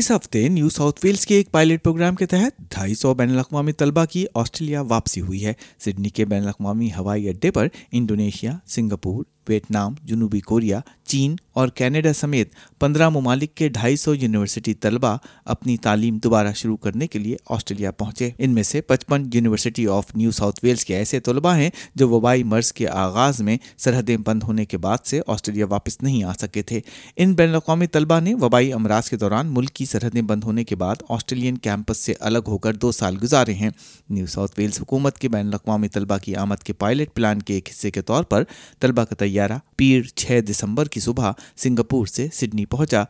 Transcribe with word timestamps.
اس 0.00 0.10
ہفتے 0.10 0.48
New 0.48 0.68
South 0.68 1.00
Wales 1.04 1.26
کے 1.26 1.34
ایک 1.34 1.50
پائلٹ 1.50 1.84
پروگرام 1.84 2.14
کے 2.14 2.26
تحت 2.26 2.58
ڈھائی 2.58 2.94
سو 2.94 3.14
بین 3.14 3.30
الاقوامی 3.30 3.72
طلبہ 3.72 4.04
کی 4.04 4.26
آسٹریلیا 4.34 4.80
واپسی 4.80 5.20
ہوئی 5.20 5.46
ہے۔ 5.46 5.52
سڈنی 5.78 6.08
کے 6.08 6.24
بین 6.24 6.42
الاقوامی 6.42 6.88
ہوائی 6.98 7.28
اڈے 7.28 7.50
پر 7.50 7.68
انڈونیشیا، 7.92 8.58
سنگاپور 8.66 9.24
ویتنام، 9.50 9.94
جنوبی 10.04 10.40
کوریا، 10.40 10.80
چین 11.04 11.36
اور 11.52 11.68
کینیڈا 11.68 12.12
سمیت 12.12 12.52
پندرہ 12.78 13.08
ممالک 13.08 13.54
کے 13.54 13.68
ڈھائی 13.68 13.96
سو 13.96 14.14
یونیورسٹی 14.14 14.74
طلبہ 14.74 15.16
اپنی 15.44 15.76
تعلیم 15.76 16.18
دوبارہ 16.18 16.52
شروع 16.54 16.76
کرنے 16.76 17.06
کے 17.06 17.18
لیے 17.18 17.36
آسٹریلیا 17.48 17.90
پہنچے۔ 17.90 18.30
ان 18.38 18.50
میں 18.50 18.62
سے 18.62 18.80
پچپن 18.80 19.24
university 19.34 19.86
of 19.86 20.16
New 20.16 20.30
South 20.30 20.60
Wales 20.62 20.84
کے 20.84 20.96
ایسے 20.96 21.20
طلباء 21.20 21.56
ہیں 21.56 21.70
جو 21.94 22.08
وبائی 22.08 22.42
مرض 22.42 22.72
کے 22.72 22.88
آغاز 22.88 23.40
میں 23.40 23.56
سرحدیں 23.78 24.16
بند 24.16 24.42
ہونے 24.42 24.64
کے 24.64 24.78
بعد 24.78 24.98
سے 25.04 25.20
آسٹریلیا 25.26 25.66
واپس 25.66 26.02
نہیں 26.02 26.24
آ 26.24 26.32
سکے 26.32 26.62
تھے۔ 26.62 26.80
ان 27.16 27.34
بین 27.34 27.48
الاقوامی 27.48 27.86
طلباء 27.86 28.20
نے 28.20 28.34
وبائی 28.34 28.72
امراض 28.72 29.08
کے 29.08 29.16
دوران 29.16 29.46
ملک 29.46 29.72
کی 29.72 29.84
سرحدیں 29.84 30.22
بند 30.22 30.44
ہونے 30.44 30.64
کے 30.64 30.76
بعد 30.76 30.96
آسٹریلین 31.08 31.58
کیمپس 31.58 31.98
سے 31.98 32.14
الگ 32.20 32.38
ہو 32.46 32.58
کر 32.58 32.74
دو 32.74 32.92
سال 32.92 33.16
گزارے 33.22 33.54
ہیں۔ 33.54 33.70
نیو 34.10 34.26
ساؤتھ 34.26 34.54
ویلز 34.58 34.80
حکومت 34.80 35.18
کے 35.18 35.28
بین 35.28 35.46
الاقوامی 35.46 35.88
طلباء 35.88 36.18
کی 36.18 36.34
آمد 36.36 36.62
کے 36.62 36.72
پائلٹ 36.72 37.14
پلان 37.14 37.42
کے 37.42 37.54
ایک 37.54 37.68
حصے 37.70 37.90
کے 37.90 38.02
طور 38.02 38.24
پر 38.24 38.42
طلبہ 38.80 39.04
کا 39.04 39.14
تیار 39.14 39.39
طیارہ 39.40 39.58
پیر 39.76 40.02
چھ 40.02 40.40
دسمبر 40.50 40.88
کی 40.88 41.00
صبح 41.00 41.32
سنگاپور 41.56 42.06
سے 42.06 42.28
سڈنی 42.32 42.64
پہنچا۔ 42.64 43.04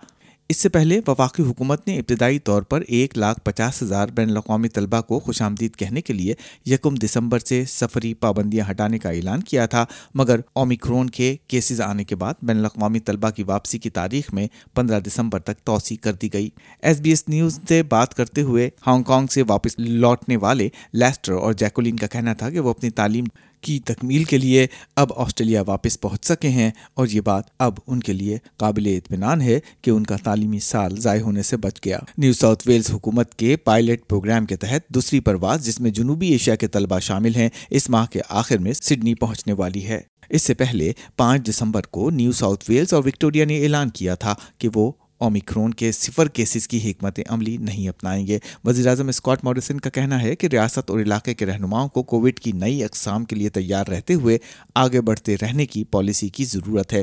اس 0.48 0.56
سے 0.56 0.68
پہلے 0.68 1.00
وفاقی 1.06 1.42
حکومت 1.42 1.86
نے 1.88 1.98
ابتدائی 1.98 2.38
طور 2.38 2.62
پر 2.62 2.82
ایک 2.88 3.18
لاکھ 3.18 3.40
پچاس 3.44 3.82
ہزار 3.82 4.08
بین 4.08 4.30
الاقوامی 4.30 4.68
طلبہ 4.68 5.00
کو 5.00 5.18
خوش 5.18 5.42
آمدید 5.42 5.76
کہنے 5.76 6.00
کے 6.00 6.12
لیے 6.12 6.34
یکم 6.66 6.94
دسمبر 6.94 7.38
سے 7.38 7.64
سفری 7.64 8.14
پابندیاں 8.14 8.70
ہٹانے 8.70 8.98
کا 8.98 9.10
اعلان 9.10 9.42
کیا 9.42 9.66
تھا، 9.66 9.84
مگر 10.14 10.40
اومیکرون 10.52 11.10
کے 11.10 11.36
کیسز 11.46 11.80
آنے 11.80 12.04
کے 12.04 12.16
بعد 12.16 12.34
بین 12.42 12.58
الاقوامی 12.58 13.00
طلبہ 13.00 13.30
کی 13.30 13.42
واپسی 13.42 13.78
کی 13.78 13.90
تاریخ 13.90 14.32
میں 14.32 14.46
پندرہ 14.74 15.00
دسمبر 15.00 15.40
تک 15.40 15.64
توسیع 15.64 15.96
کر 16.00 16.12
دی 16.12 16.32
گئی۔ 16.32 16.50
ایس 16.82 17.00
بی 17.00 17.10
ایس 17.10 17.28
نیوز 17.28 17.60
سے 17.68 17.82
بات 17.82 18.14
کرتے 18.14 18.42
ہوئے 18.42 18.70
ہانگ 18.86 19.02
کانگ 19.02 19.26
سے 19.26 19.42
واپس 19.48 19.78
لوٹنے 19.78 20.36
والے 20.36 20.68
لیسٹر 20.92 21.32
اور 21.32 21.52
جیکولین 21.52 21.96
کا 21.96 22.06
کہنا 22.06 22.32
تھا 22.32 22.50
کہ 22.50 22.60
وہ 22.60 22.70
اپنی 22.70 22.90
تعلیم 22.90 23.24
کی 23.60 23.78
تکمیل 23.78 24.24
کے 24.24 24.38
لیے 24.38 24.66
اب 24.96 25.12
آسٹریلیا 25.16 25.62
واپس 25.66 26.00
پہنچ 26.00 26.24
سکے 26.24 26.48
ہیں 26.48 26.70
اور 26.94 27.06
یہ 27.06 27.20
بات 27.20 27.44
اب 27.58 27.74
ان 27.86 28.00
کے 28.00 28.12
لیے 28.12 28.38
قابل 28.56 28.86
اطمینان 28.86 29.40
ہے 29.40 29.60
کہ 29.82 29.90
ان 29.90 30.04
کا 30.04 30.16
تعلیمی 30.16 30.58
سال 30.58 31.00
ضائع 31.00 31.20
ہونے 31.20 31.42
سے 31.42 31.56
بچ 31.56 31.80
گیا۔ 31.84 31.98
نیو 32.18 32.32
ساؤتھ 32.32 32.68
ویلز 32.68 32.90
حکومت 32.90 33.34
کے 33.34 33.56
پائلٹ 33.56 34.08
پروگرام 34.08 34.46
کے 34.46 34.56
تحت 34.56 34.88
دوسری 34.88 35.20
پرواز 35.20 35.64
جس 35.66 35.80
میں 35.80 35.90
جنوبی 35.90 36.28
ایشیا 36.28 36.54
کے 36.54 36.68
طلبہ 36.68 36.98
شامل 36.98 37.34
ہیں، 37.34 37.48
اس 37.70 37.90
ماہ 37.90 38.06
کے 38.06 38.20
آخر 38.28 38.58
میں 38.58 38.72
سڈنی 38.72 39.14
پہنچنے 39.14 39.52
والی 39.52 39.86
ہے۔ 39.86 40.00
اس 40.28 40.42
سے 40.42 40.54
پہلے 40.54 40.92
پانچ 41.16 41.50
دسمبر 41.50 41.82
کو 41.82 42.10
نیو 42.10 42.32
ساؤتھ 42.32 42.64
ویلز 42.68 42.94
اور 42.94 43.04
وکٹوریا 43.04 43.44
نے 43.44 43.62
اعلان 43.62 43.90
کیا 43.90 44.14
تھا 44.14 44.34
کہ 44.58 44.68
وہ 44.74 44.92
اومیکرون 45.20 45.74
کے 45.74 45.92
صفر 45.92 46.28
کیسز 46.28 46.68
کی 46.68 46.90
حکمت 46.90 47.20
عملی 47.28 47.56
نہیں 47.56 47.88
اپنائیں 47.88 48.26
گے۔ 48.26 48.38
وزیر 48.64 48.86
اعظم 48.86 49.08
اسکاٹ 49.08 49.44
ماڈیسن 49.44 49.80
کا 49.80 49.90
کہنا 49.90 50.22
ہے 50.22 50.36
کہ 50.36 50.46
ریاست 50.46 50.90
اور 50.90 51.00
علاقے 51.00 51.34
کے 51.34 51.46
رہنماؤں 51.46 51.88
کو 51.88 52.02
کووڈ 52.02 52.38
کی 52.38 52.52
نئی 52.52 52.84
اقسام 52.84 53.24
کے 53.24 53.36
لیے 53.36 53.48
تیار 53.48 53.86
رہتے 53.86 54.14
ہوئے 54.14 54.38
آگے 54.74 55.00
بڑھتے 55.00 55.36
رہنے 55.42 55.66
کی 55.66 55.84
پالیسی 55.84 56.28
کی 56.28 56.44
ضرورت 56.44 56.92
ہے۔ 56.92 57.02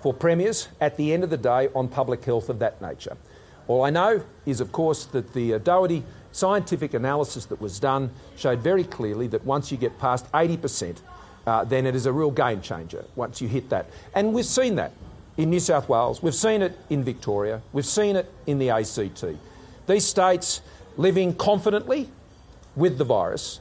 for 0.00 0.14
premiers 0.14 0.68
at 0.80 0.96
the 0.96 1.12
end 1.12 1.24
of 1.24 1.30
the 1.30 1.36
day 1.36 1.68
on 1.74 1.88
public 1.88 2.24
health 2.24 2.48
of 2.48 2.58
that 2.58 2.80
nature. 2.80 3.16
All 3.66 3.84
I 3.84 3.90
know 3.90 4.22
is, 4.46 4.60
of 4.60 4.72
course, 4.72 5.04
that 5.06 5.32
the 5.34 5.54
uh, 5.54 5.58
Doherty 5.58 6.02
scientific 6.32 6.94
analysis 6.94 7.44
that 7.46 7.60
was 7.60 7.78
done 7.78 8.10
showed 8.36 8.60
very 8.60 8.84
clearly 8.84 9.26
that 9.28 9.44
once 9.44 9.70
you 9.70 9.76
get 9.76 9.98
past 9.98 10.30
80%, 10.32 10.98
uh, 11.46 11.64
then 11.64 11.86
it 11.86 11.94
is 11.94 12.06
a 12.06 12.12
real 12.12 12.30
game 12.30 12.60
changer 12.60 13.04
once 13.16 13.40
you 13.40 13.48
hit 13.48 13.68
that. 13.70 13.86
And 14.14 14.32
we've 14.32 14.44
seen 14.44 14.76
that 14.76 14.92
in 15.36 15.50
New 15.50 15.60
South 15.60 15.88
Wales, 15.88 16.22
we've 16.22 16.34
seen 16.34 16.62
it 16.62 16.78
in 16.90 17.04
Victoria, 17.04 17.62
we've 17.72 17.86
seen 17.86 18.16
it 18.16 18.30
in 18.46 18.58
the 18.58 18.70
ACT. 18.70 19.24
These 19.86 20.04
states 20.04 20.62
living 20.96 21.34
confidently 21.34 22.08
with 22.76 22.98
the 22.98 23.04
virus 23.04 23.60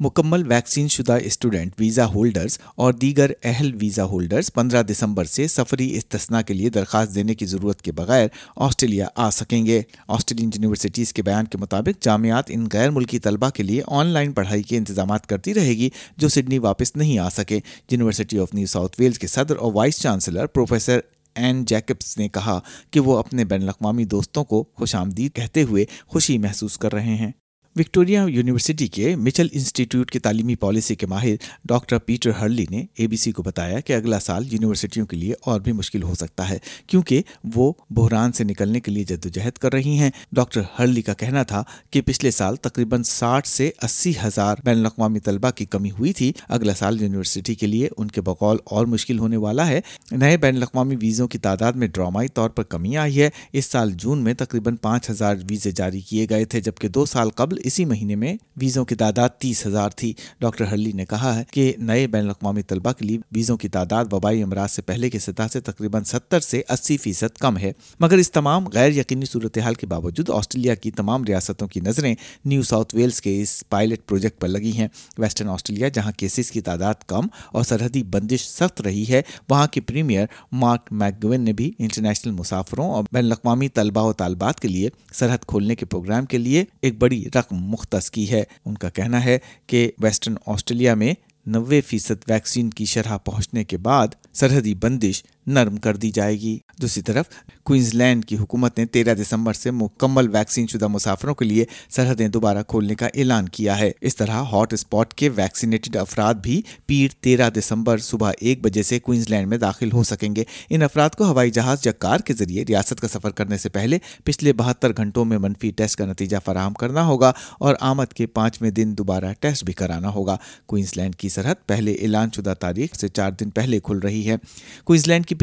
مکمل 0.00 0.46
vaccine 0.46 0.88
شدہ 0.88 1.16
student, 1.24 1.72
visa 1.78 2.06
holders 2.06 2.58
اور 2.74 2.92
دیگر 2.92 3.30
اہل 3.42 3.74
visa 3.80 4.04
holders 4.04 4.52
پندرہ 4.54 4.82
دسمبر 4.82 5.24
سے 5.24 5.46
سفری 5.48 5.96
استثنا 5.96 6.42
کے 6.42 6.54
لیے 6.54 6.68
درخواست 6.68 7.14
دینے 7.14 7.34
کی 7.34 7.46
ضرورت 7.46 7.82
کے 7.82 7.92
بغیر 7.92 8.26
آسٹریلیا 8.56 9.06
آ 9.14 9.30
سکیں 9.30 9.66
گے۔ 9.66 9.82
آسٹریلین 10.08 10.50
یونیورسٹیز 10.54 11.12
کے 11.12 11.22
بیان 11.22 11.44
کے 11.44 11.58
مطابق 11.58 12.02
جامعات 12.02 12.44
ان 12.48 12.66
غیر 12.72 12.90
ملکی 12.90 13.18
طلبہ 13.18 13.50
کے 13.50 13.62
لیے 13.62 13.82
آن 13.86 14.06
لائن 14.06 14.32
پڑھائی 14.32 14.62
کے 14.62 14.76
انتظامات 14.76 15.26
کرتی 15.26 15.54
رہے 15.54 15.74
گی، 15.76 15.90
جو 16.16 16.28
سڈنی 16.28 16.58
واپس 16.58 16.96
نہیں 16.96 17.18
آ 17.18 17.28
سکے۔ 17.28 17.60
University 17.90 18.38
of 18.38 18.54
New 18.54 18.66
South 18.66 18.96
Wales 18.98 19.18
کے 19.18 19.26
صدر 19.26 19.56
اور 19.56 19.72
vice 19.74 20.00
chancellor 20.00 20.46
professor 20.46 21.00
Ian 21.36 21.64
Jacobs 21.64 22.16
نے 22.18 22.28
کہا 22.28 22.58
کہ 22.90 23.00
وہ 23.00 23.18
اپنے 23.18 23.44
بین 23.44 23.62
الاقوامی 23.62 24.04
دوستوں 24.04 24.44
کو 24.44 24.64
خوش 24.74 24.94
آمدید 24.94 25.34
کہتے 25.34 25.62
ہوئے 25.62 25.84
خوشی 26.06 26.38
محسوس 26.38 26.78
کر 26.78 26.92
رہے 26.92 27.14
ہیں۔ 27.16 27.30
وکٹوریا 27.76 28.24
یونیورسٹی 28.28 28.86
کے 28.86 29.16
مچل 29.16 29.46
انسٹیٹیوٹ 29.52 30.10
کی 30.10 30.18
تعلیمی 30.18 30.54
پالیسی 30.54 30.94
کے 30.94 31.06
ماہر 31.06 31.34
ڈاکٹر 31.64 31.98
پیٹر 31.98 32.30
ہرلی 32.30 32.64
نے 32.70 32.84
اے 32.94 33.06
بی 33.06 33.16
سی 33.16 33.32
کو 33.32 33.42
بتایا 33.42 33.80
کہ 33.80 33.92
اگلا 33.92 34.18
سال 34.20 34.52
یونیورسٹیوں 34.52 35.06
کے 35.06 35.16
لیے 35.16 35.34
اور 35.40 35.60
بھی 35.60 35.72
مشکل 35.72 36.02
ہو 36.02 36.14
سکتا 36.14 36.48
ہے، 36.50 36.58
کیونکہ 36.86 37.22
وہ 37.54 37.72
بحران 37.90 38.32
سے 38.32 38.44
نکلنے 38.44 38.80
کے 38.80 38.90
لیے 38.90 39.04
جدوجہد 39.04 39.58
کر 39.58 39.72
رہی 39.72 39.98
ہیں۔ 39.98 40.10
ڈاکٹر 40.32 40.62
ہرلی 40.78 41.02
کا 41.02 41.14
کہنا 41.14 41.42
تھا 41.42 41.62
کہ 41.90 42.00
پچھلے 42.00 42.30
سال 42.30 42.56
تقریباً 42.56 43.02
ساٹھ 43.02 43.48
سے 43.48 43.70
اسی 43.82 44.12
ہزار 44.24 44.56
بین 44.64 44.78
الاقوامی 44.78 45.20
طلبہ 45.20 45.50
کی 45.50 45.64
کمی 45.64 45.90
ہوئی 45.90 46.12
تھی۔ 46.12 46.32
اگلا 46.48 46.74
سال 46.74 47.00
یونیورسٹی 47.02 47.54
کے 47.54 47.66
لیے 47.66 47.88
ان 47.96 48.08
کے 48.08 48.20
بقول 48.20 48.56
اور 48.64 48.86
مشکل 48.86 49.18
ہونے 49.18 49.36
والا 49.36 49.68
ہے۔ 49.68 49.80
نئے 50.10 50.36
بین 50.36 50.56
الاقوامی 50.56 50.96
ویزوں 51.00 51.28
کی 51.28 51.38
تعداد 51.38 51.72
میں 51.72 51.88
ڈرامائی 51.88 52.28
طور 52.28 52.50
پر 52.50 52.62
کمی 52.62 52.96
آئی 52.96 53.22
ہے۔ 53.22 53.30
اس 53.52 53.66
سال 53.66 53.92
جون 53.92 54.18
میں 54.18 54.34
تقریباً 54.34 54.76
پانچ 54.76 55.10
ہزار 55.10 55.36
ویزے 55.50 55.70
جاری 55.70 56.00
کیے 56.00 56.26
گئے 56.30 56.44
تھے، 56.44 56.60
جبکہ 56.60 56.88
دو 56.88 57.04
سال 57.04 57.30
قبل 57.30 57.58
اسی 57.64 57.84
مہینے 57.84 58.14
میں 58.14 58.36
ویزوں 58.56 58.84
کی 58.84 58.94
تعداد 58.94 59.28
تیس 59.38 59.66
ہزار 59.66 59.90
تھی۔ 59.90 60.12
ڈاکٹر 60.40 60.64
ہرلی 60.64 60.92
نے 60.92 61.04
کہا 61.04 61.38
ہے 61.38 61.44
کہ 61.50 61.72
نئے 61.78 62.06
بین 62.06 62.22
الاقوامی 62.22 62.62
طلبہ 62.62 62.92
کے 62.92 63.04
لیے 63.04 63.18
ویزوں 63.32 63.56
کی 63.56 63.68
تعداد 63.68 64.04
وبائی 64.12 64.42
امراض 64.42 64.70
سے 64.70 64.82
پہلے 64.82 65.10
کی 65.10 65.18
سطح 65.18 65.42
سے 65.52 65.60
تقریباً 65.60 66.04
ستر 66.04 66.40
سے 66.40 66.62
اسی 66.68 66.96
فیصد 66.96 67.36
کم 67.38 67.58
ہے۔ 67.58 67.72
مگر 68.00 68.16
اس 68.16 68.30
تمام 68.30 68.68
غیر 68.68 68.90
یقینی 68.90 69.26
صورتحال 69.26 69.74
کے 69.74 69.86
باوجود 69.86 70.30
آسٹریلیا 70.30 70.74
کی 70.74 70.90
تمام 70.90 71.24
ریاستوں 71.24 71.68
کی 71.68 71.80
نظریں 71.80 72.14
نیو 72.44 72.62
ساؤتھ 72.62 72.94
ویلز 72.94 73.20
کے 73.20 73.42
اس 73.42 73.64
پائلٹ 73.68 74.06
پروجیکٹ 74.06 74.40
پر 74.40 74.48
لگی 74.48 74.72
ہیں۔ 74.72 74.88
ویسٹرن 75.18 75.48
آسٹریلیا، 75.48 75.88
جہاں 75.88 76.12
کیسز 76.16 76.50
کی 76.50 76.60
تعداد 76.60 76.94
کم 77.06 77.26
اور 77.52 77.62
سرحدی 77.62 78.02
بندش 78.02 78.40
سخت 78.48 78.80
رہی 78.80 79.04
ہے، 79.08 79.22
وہاں 79.48 79.66
کے 79.66 79.80
پریمیئر 79.80 80.26
مارک 80.52 80.88
میکگوین 80.90 81.40
نے 81.40 81.52
بھی 81.52 81.72
انٹرنیشنل 81.78 82.32
مسافروں 82.32 82.90
اور 82.90 83.04
بین 83.12 83.24
الاقوامی 83.24 83.68
طلبہ 83.68 84.02
و 84.02 84.12
طالبات 84.12 84.60
کے 84.60 84.68
لیے 84.68 84.88
سرحد 85.12 85.38
کھولنے 85.46 85.74
کے 85.74 85.86
پروگرام 85.86 86.26
کے 86.26 86.38
لیے 86.38 86.64
ایک 86.82 86.98
بڑی 86.98 87.24
رقم 87.34 87.49
مختص 87.56 88.10
کی 88.10 88.30
ہے۔ 88.30 88.44
ان 88.64 88.74
کا 88.74 88.90
کہنا 88.90 89.24
ہے 89.24 89.38
کہ 89.66 89.90
ویسٹرن 89.98 90.34
آسٹریلیا 90.46 90.94
میں 90.94 91.14
نوے 91.46 91.80
فیصد 91.80 92.30
ویکسین 92.30 92.70
کی 92.70 92.84
شرح 92.84 93.16
پہنچنے 93.16 93.64
کے 93.64 93.76
بعد 93.76 94.08
سرحدی 94.32 94.74
بندش 94.74 95.24
نرم 95.50 95.76
کر 95.76 95.96
دی 95.96 96.10
جائے 96.10 96.40
گی۔ 96.40 96.58
دوسری 96.82 97.02
طرف 97.02 97.24
کوئنز 97.62 97.94
لینڈ 97.94 98.24
کی 98.24 98.36
حکومت 98.36 98.78
نے 98.78 98.86
تیرہ 98.86 99.14
دسمبر 99.14 99.52
سے 99.52 99.70
مکمل 99.70 100.28
ویکسین 100.28 100.66
شدہ 100.66 100.86
مسافروں 100.86 101.34
کے 101.34 101.44
لیے 101.44 101.64
سرحدیں 101.90 102.28
دوبارہ 102.28 102.62
کھولنے 102.62 102.94
کا 102.94 103.06
اعلان 103.06 103.48
کیا 103.48 103.78
ہے۔ 103.78 103.90
اس 104.00 104.16
طرح 104.16 104.30
ہاٹ 104.30 104.72
اسپاٹ 104.72 105.14
کے 105.14 105.28
ویکسینیٹڈ 105.28 105.96
افراد 105.96 106.34
بھی 106.34 106.62
پیر 106.86 107.08
تیرہ 107.20 107.50
دسمبر 107.50 107.98
صبح 107.98 108.32
ایک 108.40 108.64
بجے 108.64 108.82
سے 108.82 108.98
کوئنز 108.98 109.30
لینڈ 109.30 109.48
میں 109.48 109.58
داخل 109.58 109.92
ہو 109.92 110.02
سکیں 110.02 110.36
گے۔ 110.36 110.44
ان 110.70 110.82
افراد 110.82 111.10
کو 111.10 111.24
ہوائی 111.24 111.50
جہاز 111.50 111.78
یا 111.84 111.92
کار 111.92 112.18
کے 112.18 112.34
ذریعے 112.34 112.64
ریاست 112.68 113.00
کا 113.00 113.08
سفر 113.08 113.30
کرنے 113.30 113.58
سے 113.58 113.68
پہلے 113.68 113.98
پچھلے 114.24 114.52
بہتر 114.52 114.92
گھنٹوں 114.96 115.24
میں 115.24 115.38
منفی 115.38 115.70
ٹیسٹ 115.70 115.96
کا 115.96 116.06
نتیجہ 116.06 116.36
فراہم 116.44 116.72
کرنا 116.72 117.04
ہوگا 117.04 117.32
اور 117.58 117.74
آمد 117.80 118.12
کے 118.12 118.26
پانچویں 118.26 118.70
دن 118.70 118.94
دوبارہ 118.98 119.32
ٹیسٹ 119.40 119.64
بھی 119.64 119.72
کرانا 119.72 120.08
ہوگا۔ 120.08 120.36
کوئنز 120.66 120.96
لینڈ 120.96 121.14
کی 121.14 121.28
سرحد 121.28 121.54
پہلے 121.66 121.92
اعلان 121.92 122.28
شدہ 122.36 122.54
تاریخ 122.60 122.96
سے 122.96 123.08
چار 123.08 123.30
دن 123.30 123.50
پہلے 123.50 123.80
کھل 123.80 123.98
رہی 123.98 124.30
ہے۔ 124.30 124.36
کوئنز 124.84 125.06
لینڈ 125.06 125.26
کی 125.26 125.34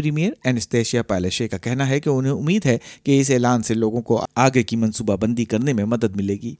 کہنا 1.57 1.89
ہے 1.89 1.99
کہ 1.99 2.09
انہیں 2.09 2.31
امید 2.31 2.65
ہے 2.65 2.77
کہ 3.03 3.19
اس 3.19 3.31
اعلان 3.31 3.63
سے 3.63 3.73
لوگوں 3.73 4.01
کو 4.01 4.25
آگے 4.35 4.63
کی 4.63 4.75
منصوبہ 4.75 5.15
بندی 5.15 5.45
کرنے 5.45 5.73
میں 5.73 5.85
مدد 5.85 6.15
ملے 6.15 6.33
گی۔ 6.33 6.55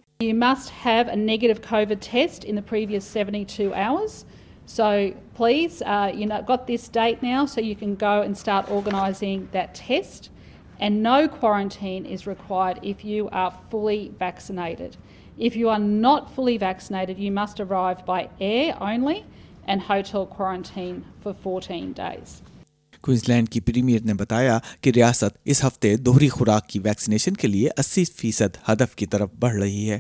ینڈ 23.30 23.50
کی 23.50 23.60
پریمیئر 23.60 24.00
نے 24.06 24.14
بتایا 24.14 24.60
کہ 24.82 24.92
ریاست 24.96 25.38
اس 25.46 25.66
ہفتے 25.66 25.96
دوہری 25.96 26.30
خوراک 26.30 26.70
کی 26.70 26.80
ویکسینیشن 26.80 27.34
کے 27.34 27.48
لیے 27.48 27.70
اسی 27.78 28.06
فیصد 28.06 28.58
ہدف 28.70 28.96
کی 28.96 29.06
طرف 29.06 29.30
بڑھ 29.40 29.56
رہی 29.56 29.92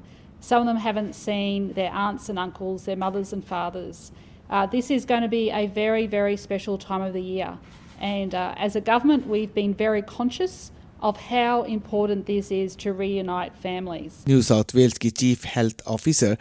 چیف 15.11 15.47
ہیلتھ 15.57 15.83
آفیسر 15.87 16.35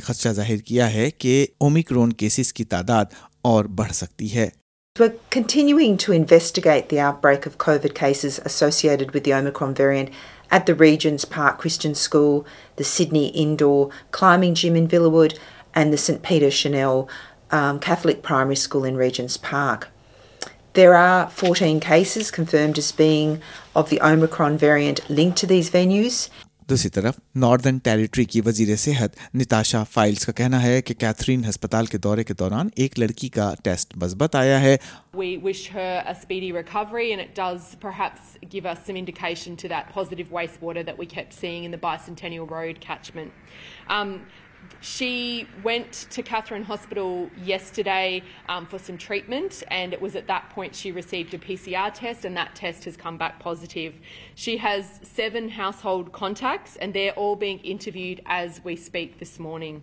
خدشہ 0.00 0.28
ظاہر 0.28 0.56
کیا 0.56 0.92
ہے 0.92 1.10
کہ 1.10 1.46
اومیکرون 1.58 2.12
کیسز 2.12 2.52
کی 2.52 2.64
تعداد 2.64 3.04
اور 3.42 3.64
بڑھ 3.64 3.92
سکتی 3.92 4.34
ہے 4.34 4.48
at 10.50 10.66
the 10.66 10.74
Regent's 10.74 11.24
Park 11.24 11.58
Christian 11.58 11.94
School, 11.94 12.46
the 12.76 12.84
Sydney 12.84 13.28
Indoor 13.28 13.90
Climbing 14.10 14.54
Gym 14.54 14.76
in 14.76 14.88
Villawood, 14.88 15.38
and 15.74 15.92
the 15.92 15.98
St 15.98 16.22
Peter 16.22 16.50
Chanel 16.50 17.08
um, 17.50 17.78
Catholic 17.78 18.22
Primary 18.22 18.56
School 18.56 18.84
in 18.84 18.96
Regent's 18.96 19.36
Park. 19.36 19.88
There 20.74 20.94
are 20.94 21.28
14 21.30 21.80
cases 21.80 22.30
confirmed 22.30 22.78
as 22.78 22.92
being 22.92 23.40
of 23.74 23.90
the 23.90 24.00
Omicron 24.00 24.58
variant 24.58 25.08
linked 25.10 25.38
to 25.38 25.46
these 25.46 25.70
venues. 25.70 26.28
دوسری 26.70 26.90
طرف 26.90 27.14
northern 27.34 27.78
territory 27.78 28.24
کی 28.24 28.40
وزیر 28.40 28.76
صحت 28.76 29.34
Natasha 29.34 29.82
Fyles 29.84 30.26
کا 30.26 30.32
کہنا 30.32 30.62
ہے 30.62 30.82
کہ 30.82 30.94
Catherine 30.94 31.44
ہسپتال 31.44 31.86
کے 31.86 31.98
دورے 31.98 32.24
کے 32.24 32.34
دوران 32.34 32.68
ایک 32.76 32.98
لڑکی 32.98 33.28
کا 33.28 33.54
ٹیسٹ 33.64 33.96
مثبت 33.96 34.36
آیا 34.36 34.60
ہے۔ 34.60 34.76
she 44.80 45.46
went 45.64 46.06
to 46.10 46.22
Catherine 46.22 46.64
Hospital 46.64 47.28
yesterday 47.44 48.22
um, 48.48 48.66
for 48.66 48.78
some 48.78 48.96
treatment 48.96 49.62
and 49.68 49.92
it 49.92 50.00
was 50.00 50.14
at 50.14 50.26
that 50.28 50.50
point 50.50 50.74
she 50.74 50.92
received 50.92 51.34
a 51.34 51.38
PCR 51.38 51.92
test 51.92 52.24
and 52.24 52.36
that 52.36 52.54
test 52.54 52.84
has 52.84 52.96
come 52.96 53.18
back 53.18 53.38
positive. 53.40 53.94
She 54.34 54.58
has 54.58 55.00
seven 55.02 55.48
household 55.50 56.12
contacts 56.12 56.76
and 56.76 56.94
they're 56.94 57.12
all 57.12 57.36
being 57.36 57.58
interviewed 57.60 58.20
as 58.26 58.60
we 58.64 58.76
speak 58.76 59.18
this 59.18 59.38
morning. 59.38 59.82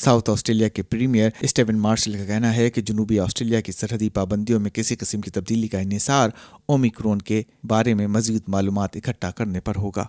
South 0.00 0.30
Australia 0.30 0.68
کے 0.74 0.82
premier 0.82 1.30
Steven 1.42 1.78
Marshall 1.78 2.16
کا 2.18 2.24
کہنا 2.26 2.54
ہے 2.54 2.68
کہ 2.70 2.82
جنوبی 2.82 3.18
Australia 3.20 3.60
کی 3.60 3.72
سرحدی 3.72 4.08
پابندیوں 4.14 4.60
میں 4.60 4.70
کسی 4.74 4.96
قسم 5.00 5.20
کی 5.20 5.30
تبدیلی 5.30 5.68
کا 5.68 5.78
انحصار 5.78 6.30
اومیکرون 6.66 7.18
کے 7.28 7.42
بارے 7.68 7.94
میں 7.94 8.06
مزید 8.16 8.48
معلومات 8.54 8.96
اکٹھا 8.96 9.30
کرنے 9.36 9.60
پر 9.60 9.76
ہوگا 9.76 10.04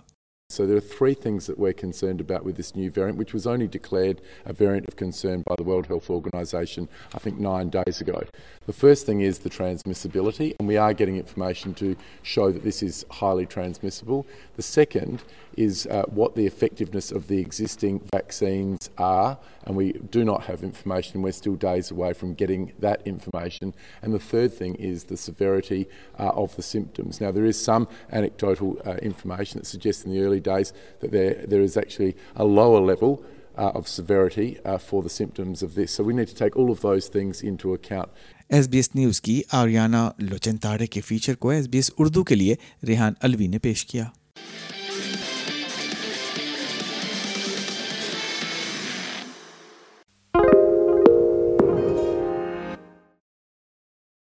So 0.48 0.64
there 0.64 0.76
are 0.76 0.80
three 0.80 1.14
things 1.14 1.46
that 1.48 1.58
we're 1.58 1.72
concerned 1.72 2.20
about 2.20 2.44
with 2.44 2.56
this 2.56 2.76
new 2.76 2.88
variant, 2.88 3.18
which 3.18 3.34
was 3.34 3.48
only 3.48 3.66
declared 3.66 4.22
a 4.44 4.52
variant 4.52 4.86
of 4.86 4.94
concern 4.94 5.42
by 5.44 5.56
the 5.56 5.64
World 5.64 5.88
Health 5.88 6.08
Organization, 6.08 6.88
I 7.12 7.18
think, 7.18 7.40
nine 7.40 7.68
days 7.68 8.00
ago. 8.00 8.22
The 8.66 8.72
first 8.72 9.06
thing 9.06 9.22
is 9.22 9.40
the 9.40 9.50
transmissibility, 9.50 10.54
and 10.60 10.68
we 10.68 10.76
are 10.76 10.94
getting 10.94 11.16
information 11.16 11.74
to 11.74 11.96
show 12.22 12.52
that 12.52 12.62
this 12.62 12.80
is 12.80 13.04
highly 13.10 13.44
transmissible. 13.44 14.24
The 14.54 14.62
second 14.62 15.24
is 15.56 15.86
uh, 15.86 16.04
what 16.08 16.34
the 16.34 16.46
effectiveness 16.46 17.10
of 17.10 17.28
the 17.28 17.38
existing 17.38 18.00
vaccines 18.12 18.90
are 18.98 19.38
and 19.64 19.76
we 19.76 19.92
do 19.92 20.24
not 20.24 20.44
have 20.44 20.62
information. 20.62 21.22
We're 21.22 21.32
still 21.32 21.56
days 21.56 21.90
away 21.90 22.12
from 22.12 22.34
getting 22.34 22.72
that 22.78 23.02
information. 23.06 23.74
And 24.02 24.14
the 24.14 24.18
third 24.18 24.52
thing 24.52 24.74
is 24.76 25.04
the 25.04 25.16
severity 25.16 25.88
uh, 26.18 26.30
of 26.34 26.54
the 26.56 26.62
symptoms. 26.62 27.20
Now, 27.20 27.32
there 27.32 27.44
is 27.44 27.62
some 27.62 27.88
anecdotal 28.12 28.80
uh, 28.86 28.94
information 28.96 29.58
that 29.60 29.66
suggests 29.66 30.04
in 30.04 30.12
the 30.12 30.22
early 30.22 30.40
days 30.40 30.72
that 31.00 31.10
there, 31.10 31.44
there 31.46 31.60
is 31.60 31.76
actually 31.76 32.16
a 32.36 32.44
lower 32.44 32.80
level 32.80 33.24
uh, 33.58 33.72
of 33.74 33.88
severity 33.88 34.58
uh, 34.64 34.78
for 34.78 35.02
the 35.02 35.08
symptoms 35.08 35.62
of 35.62 35.74
this. 35.74 35.92
So 35.92 36.04
we 36.04 36.14
need 36.14 36.28
to 36.28 36.34
take 36.34 36.56
all 36.56 36.70
of 36.70 36.80
those 36.80 37.08
things 37.08 37.42
into 37.42 37.74
account. 37.74 38.10
S 38.48 38.68
B 38.68 38.76
S 38.76 38.94
news 38.94 39.20
کی 39.20 39.40
آریانہ 39.52 39.96
لوچن 40.18 40.56
تارے 40.62 40.86
کے 40.86 41.00
feature 41.00 41.34
کو 41.34 41.48
S 41.48 41.68
B 41.68 41.78
S 41.78 41.90
Urdu 41.98 42.22
کے 42.24 42.34
لیے 42.34 42.54
ریحان 42.88 43.14
الوی 43.26 43.46
نے 43.46 43.58
پیش 43.58 43.84
کیا 43.86 44.04